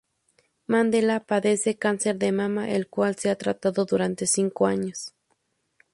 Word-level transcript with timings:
Mandela 0.67 1.19
padece 1.27 1.77
cáncer 1.77 2.17
de 2.17 2.31
mama 2.31 2.71
el 2.71 2.87
cual 2.87 3.17
se 3.17 3.29
ha 3.29 3.37
tratado 3.37 3.85
durante 3.85 4.25
cinco 4.25 4.65
años. 4.65 5.13